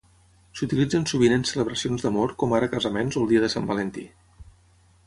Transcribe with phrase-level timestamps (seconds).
[0.61, 4.09] S'utilitzen sovint en celebracions d'amor com ara casaments o el Dia de Sant Valentí.